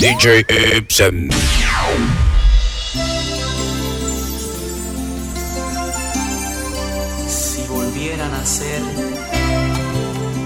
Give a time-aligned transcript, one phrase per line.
[0.00, 0.46] DJ
[0.78, 1.28] Ibsen.
[7.28, 8.80] Si volviera a nacer,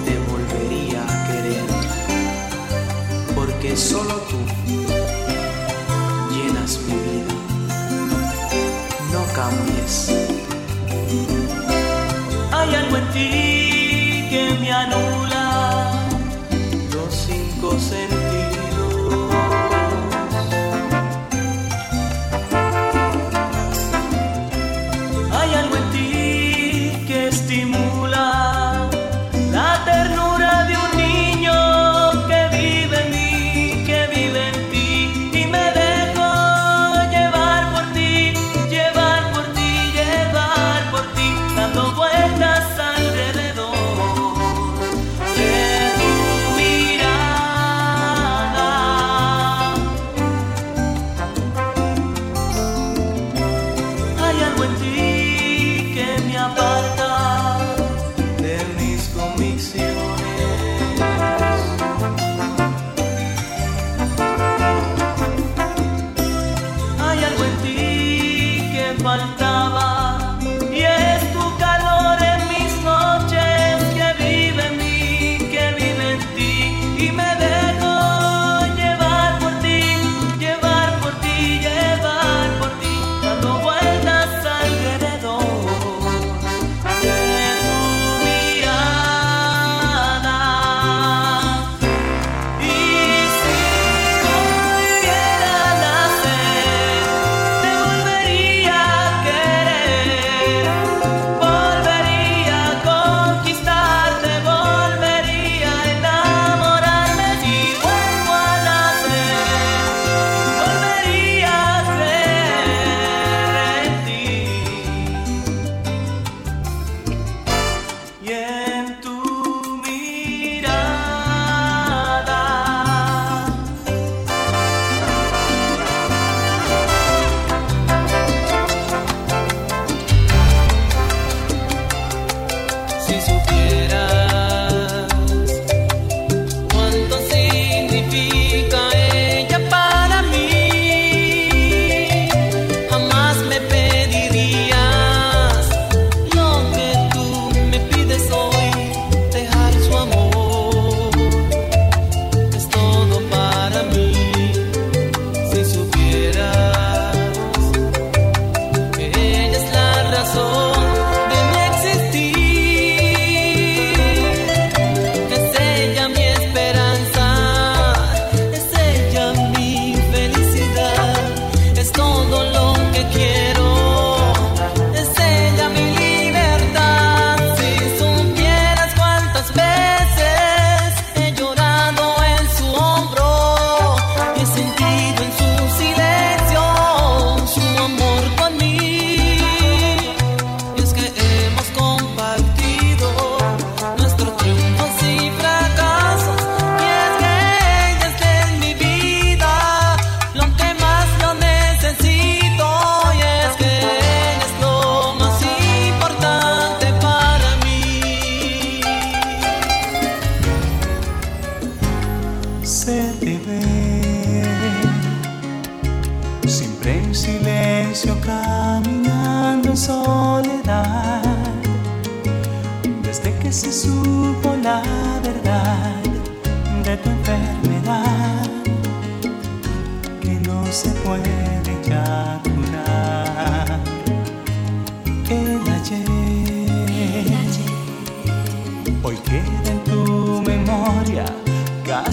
[0.05, 1.67] te volvería a querer,
[3.37, 4.39] porque solo tú
[6.35, 7.35] llenas mi vida.
[9.13, 10.11] No cambies.
[12.51, 15.14] Hay algo en ti que me anula.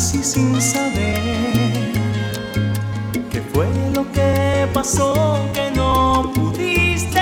[0.01, 1.93] casi sin saber
[3.29, 7.21] qué fue lo que pasó que no pudiste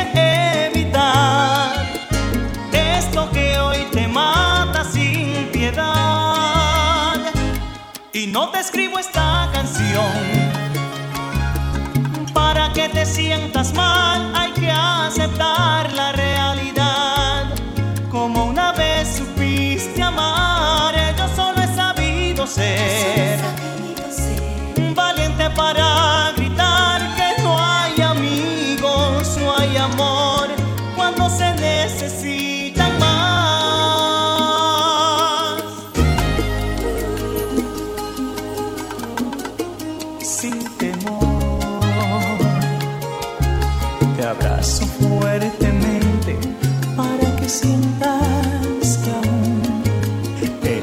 [0.67, 1.85] evitar.
[2.71, 7.19] Esto que hoy te mata sin piedad.
[8.13, 10.13] Y no te escribo esta canción
[12.33, 16.38] para que te sientas mal, hay que aceptar la realidad.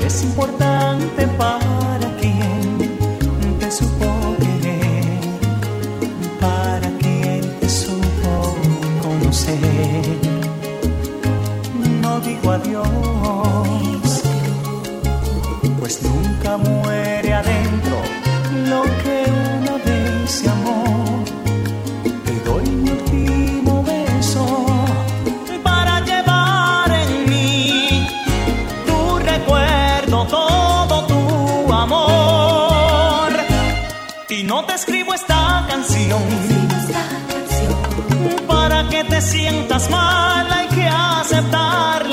[0.07, 5.19] es importante para quien te supo querer,
[6.41, 8.57] para quien te supo
[9.03, 10.19] conocer.
[12.01, 14.23] No digo adiós,
[15.81, 17.66] pues nunca muere adentro.
[39.17, 42.06] te sientas mal hay que aceptar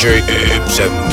[0.00, 1.09] DJ M7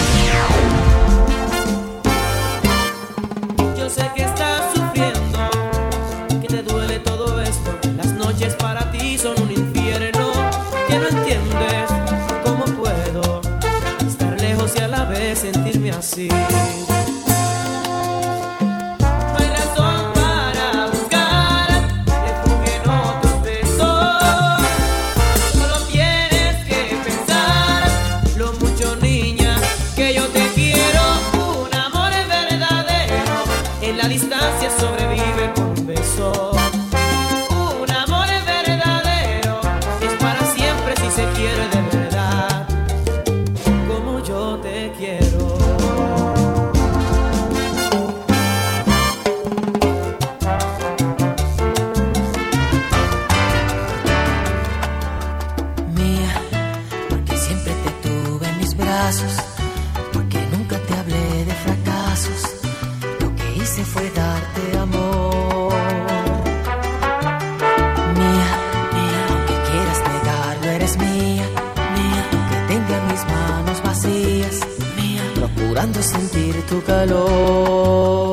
[76.64, 78.27] tu calor.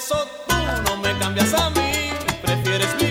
[0.00, 2.10] eso tú no me cambias a mí,
[2.42, 3.09] prefieres mi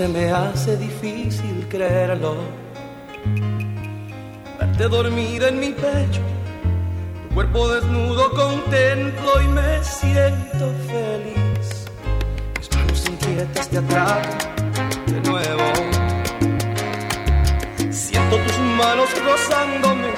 [0.00, 2.36] se me hace difícil creerlo.
[4.58, 6.22] Verte dormir en mi pecho,
[7.28, 11.84] tu cuerpo desnudo contemplo y me siento feliz.
[12.56, 14.38] Mis manos inquietas te atrapan
[15.06, 15.68] de nuevo.
[17.90, 20.14] Siento tus manos rozándome,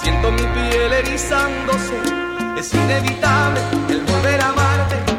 [0.00, 1.96] siento mi piel erizándose.
[2.56, 5.17] Es inevitable el volver a amarte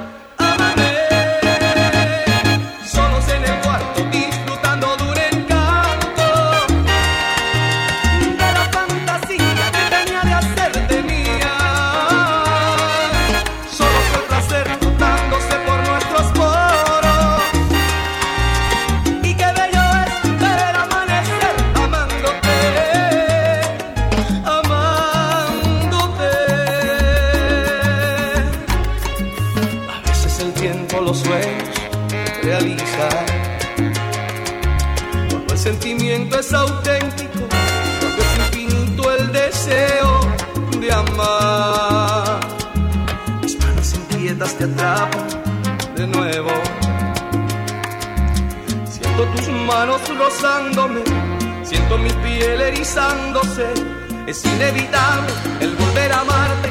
[54.27, 56.68] Es inevitable el volver a amarte.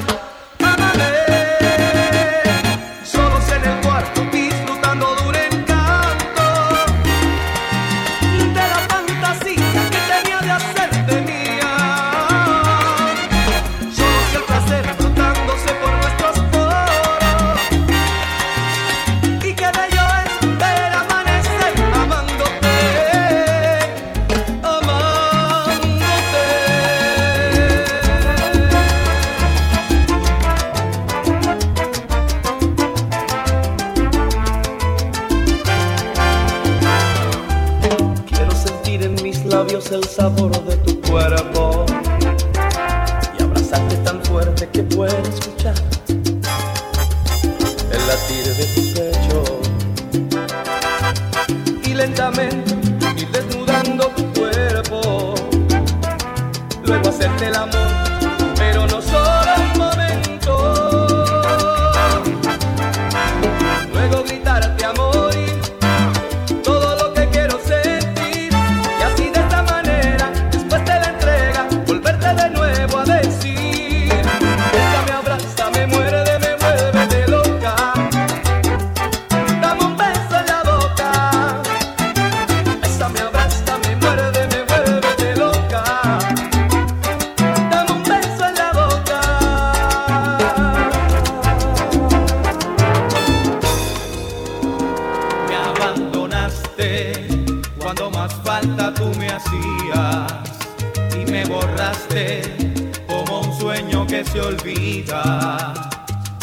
[103.07, 105.73] como un sueño que se olvida.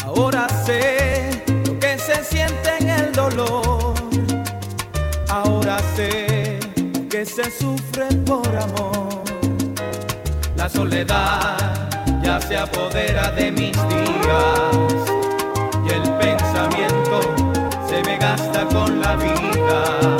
[0.02, 3.94] Ahora sé lo que se siente en el dolor.
[5.28, 6.58] Ahora sé
[7.10, 9.24] que se sufre por amor.
[10.56, 11.90] La soledad
[12.22, 15.02] ya se apodera de mis días
[15.84, 17.20] y el pensamiento
[17.86, 20.16] se me gasta con la vida.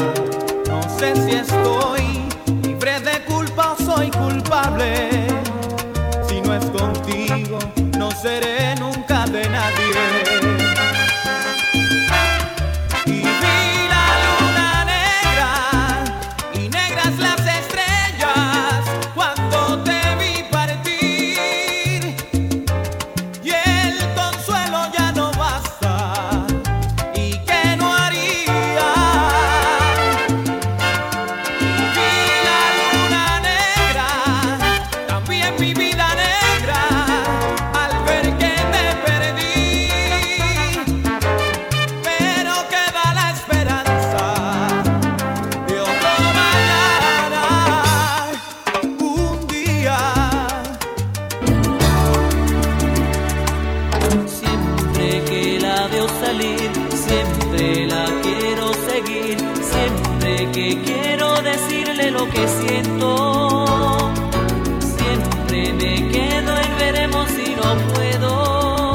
[0.69, 2.16] No sé si estoy
[4.57, 5.27] culpable.
[6.29, 7.59] Si no es contigo,
[7.99, 9.06] no seré nunca.
[62.33, 64.13] que siento.
[64.81, 68.93] Siempre me quedo en veremos si no puedo.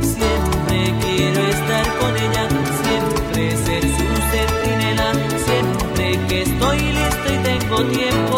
[0.00, 2.44] Siempre quiero estar con ella,
[2.82, 5.08] siempre ser su centinela,
[5.46, 8.29] siempre que estoy listo y tengo tiempo.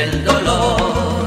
[0.00, 1.26] Del dolor.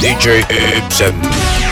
[0.00, 0.44] DJ
[0.78, 1.65] Ibsen.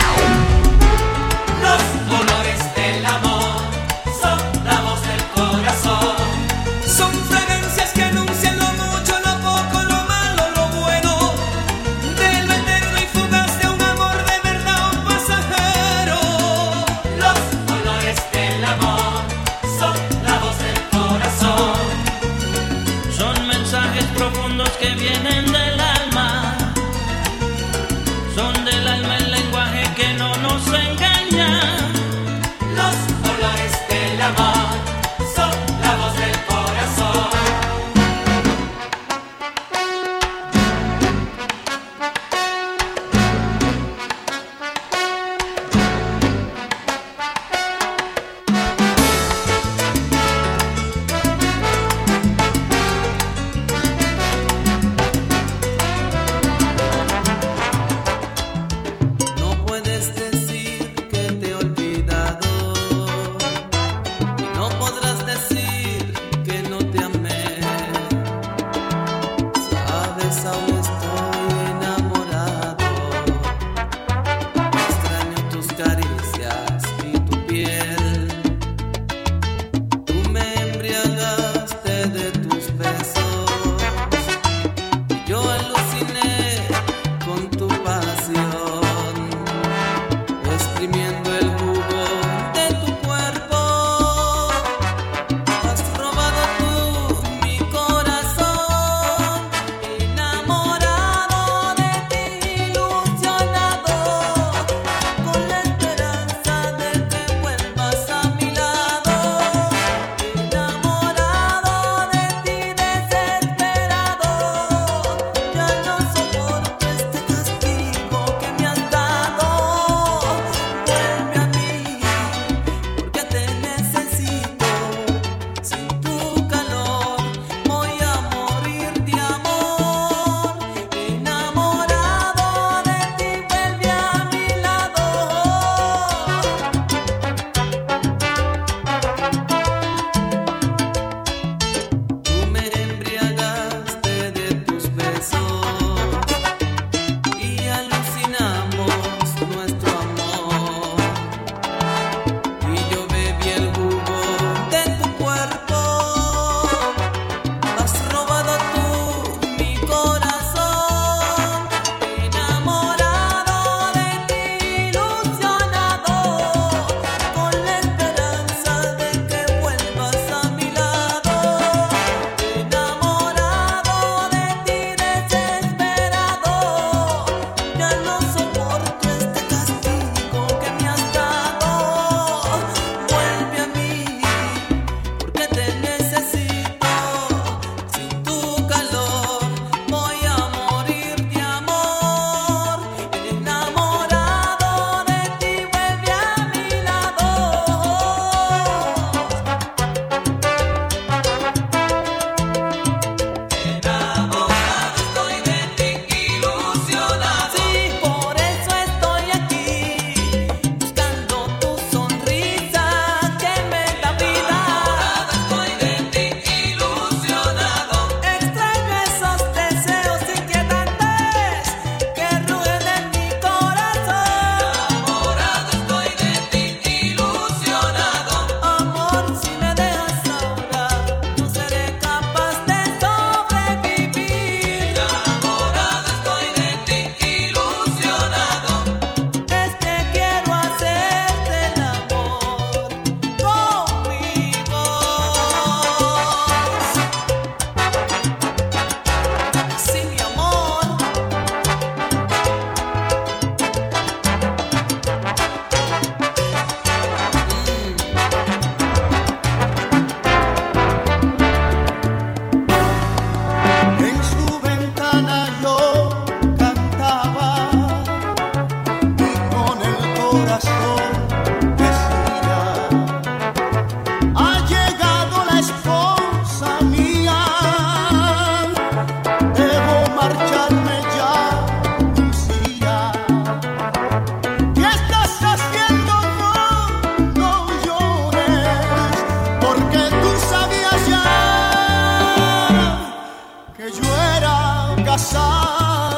[295.15, 296.14] passar.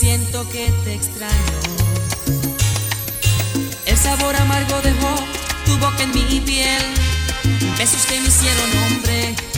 [0.00, 1.60] siento que te extraño.
[3.84, 5.14] El sabor amargo dejó
[5.66, 6.82] tu boca en mi piel,
[7.76, 9.49] besos que me hicieron hombre.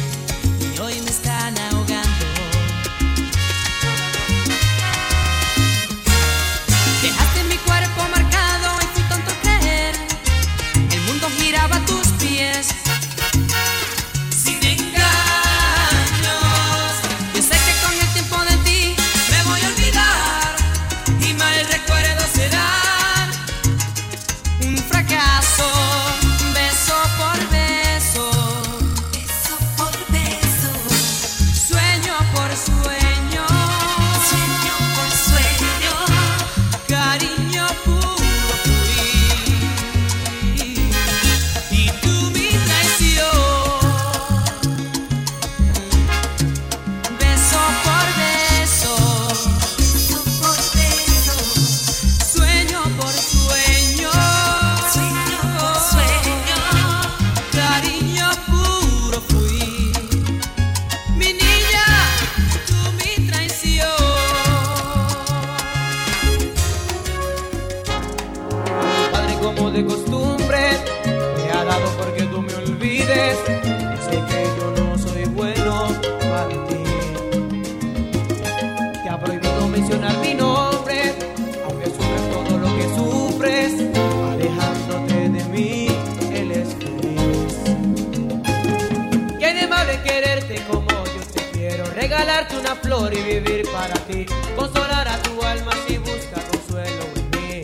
[93.13, 97.63] amor y vivir para ti, consolar a tu alma si busca consuelo en mí.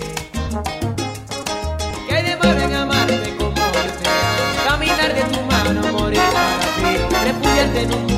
[2.07, 6.67] Que hay de malo en amarte como yo te caminar de tu mano, morir para
[6.77, 8.18] ti, repudiarte en un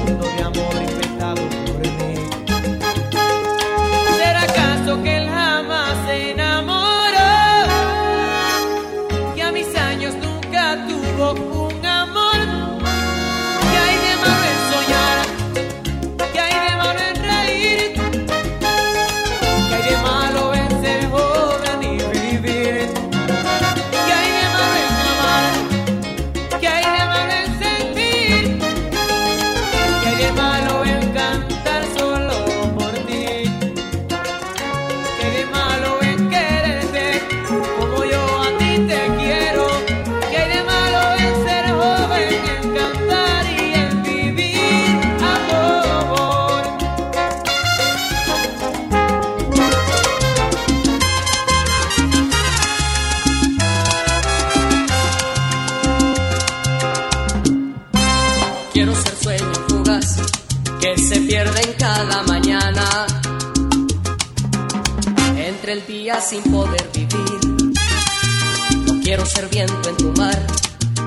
[69.10, 70.38] quiero ser viento en tu mar,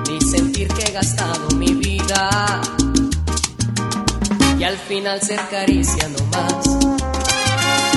[0.09, 2.61] ni sentir que he gastado mi vida.
[4.59, 6.65] Y al final ser caricia nomás.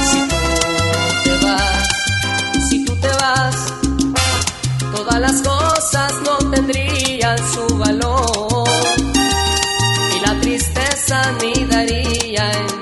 [0.08, 0.36] Si tú
[1.24, 1.88] te vas,
[2.70, 3.56] si tú te vas,
[4.94, 8.68] todas las cosas no tendrían su valor.
[10.14, 12.75] Y la tristeza ni daría en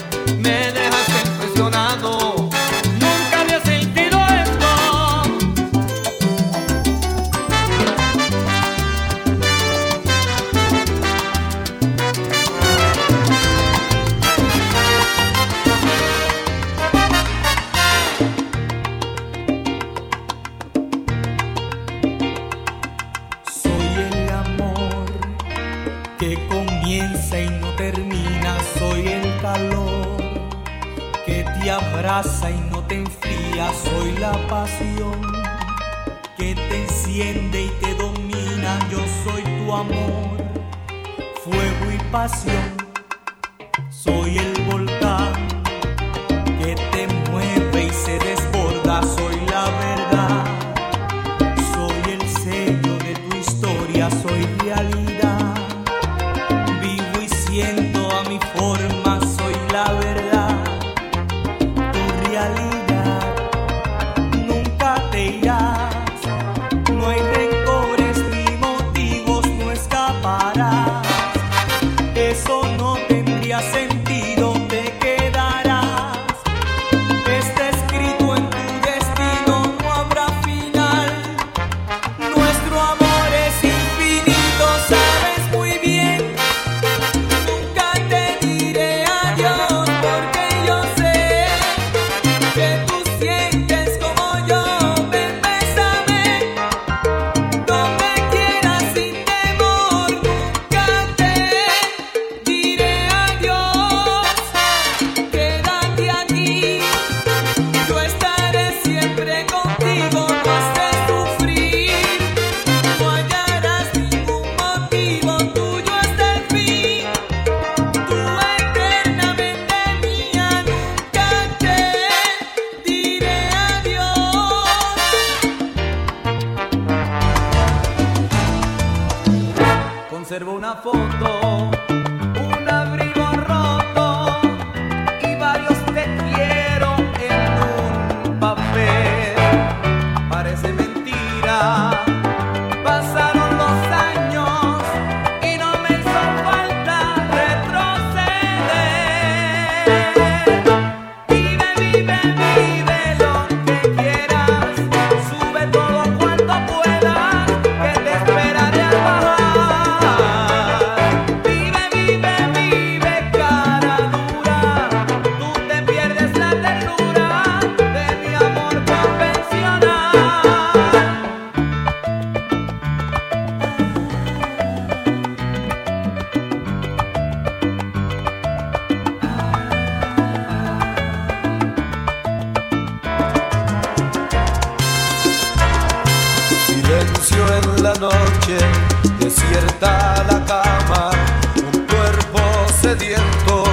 [189.18, 191.10] desierta la cama,
[191.56, 192.40] un cuerpo
[192.80, 193.64] sediento,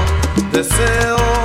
[0.51, 1.40] deseo.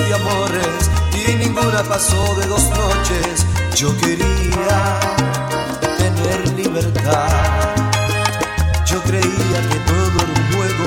[0.00, 3.46] de amores y ninguna pasó de dos noches.
[3.74, 4.98] Yo quería
[5.96, 7.74] tener libertad.
[8.86, 10.86] Yo creía que todo era un juego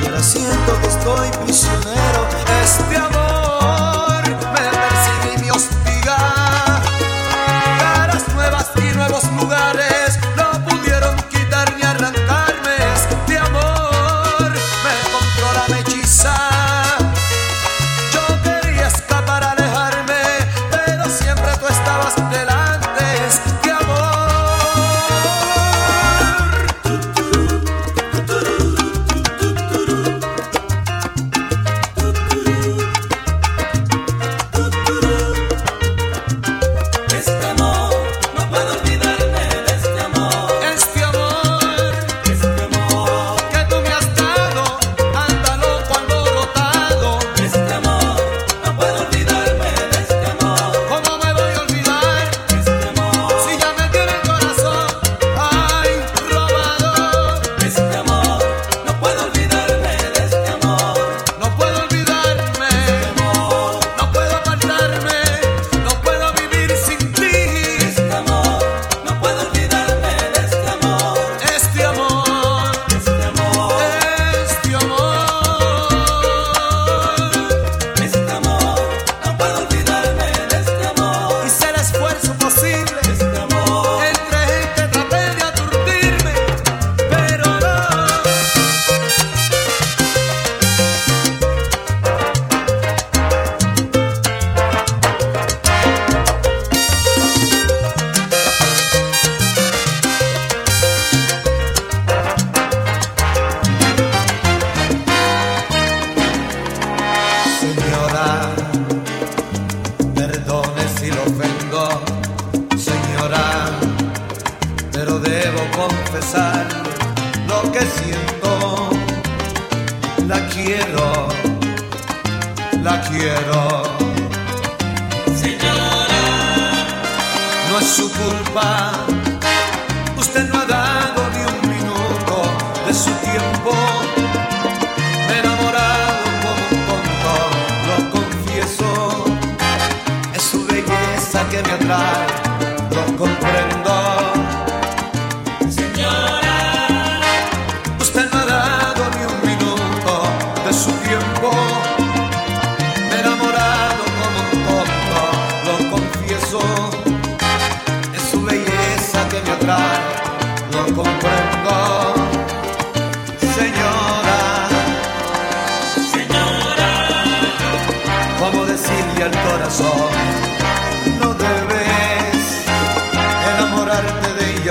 [0.00, 2.28] y ahora siento que estoy prisionero.
[2.62, 3.31] Este amor.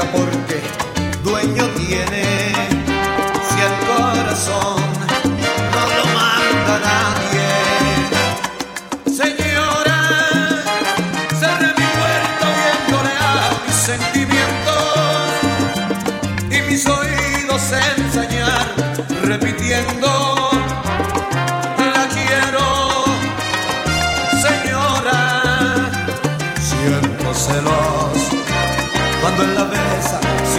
[0.01, 0.40] Enamorarte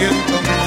[0.03, 0.33] siento.
[0.37, 0.62] un